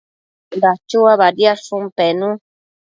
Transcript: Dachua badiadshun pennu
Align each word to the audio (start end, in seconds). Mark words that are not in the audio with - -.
Dachua 0.61 1.11
badiadshun 1.21 1.83
pennu 1.97 2.29